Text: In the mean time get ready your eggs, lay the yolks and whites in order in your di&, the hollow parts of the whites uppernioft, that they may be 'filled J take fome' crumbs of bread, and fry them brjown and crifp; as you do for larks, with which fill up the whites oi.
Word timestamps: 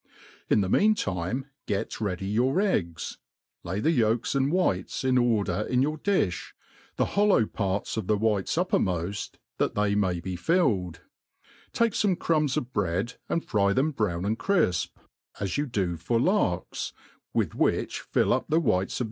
In 0.49 0.61
the 0.61 0.67
mean 0.67 0.95
time 0.95 1.45
get 1.67 2.01
ready 2.01 2.25
your 2.25 2.59
eggs, 2.59 3.19
lay 3.63 3.79
the 3.79 3.91
yolks 3.91 4.33
and 4.33 4.51
whites 4.51 5.03
in 5.03 5.15
order 5.19 5.61
in 5.69 5.83
your 5.83 5.97
di&, 5.97 6.31
the 6.95 7.05
hollow 7.05 7.45
parts 7.45 7.97
of 7.97 8.07
the 8.07 8.17
whites 8.17 8.55
uppernioft, 8.55 9.35
that 9.59 9.75
they 9.75 9.93
may 9.93 10.19
be 10.19 10.35
'filled 10.35 11.01
J 11.01 11.01
take 11.71 11.93
fome' 11.93 12.17
crumbs 12.19 12.57
of 12.57 12.73
bread, 12.73 13.13
and 13.29 13.45
fry 13.45 13.73
them 13.73 13.91
brjown 13.93 14.25
and 14.25 14.39
crifp; 14.39 14.87
as 15.39 15.59
you 15.59 15.67
do 15.67 15.97
for 15.97 16.19
larks, 16.19 16.93
with 17.31 17.53
which 17.53 17.99
fill 18.01 18.33
up 18.33 18.47
the 18.49 18.59
whites 18.59 18.99
oi. 18.99 18.99